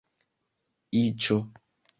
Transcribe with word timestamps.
iĉo 1.01 1.39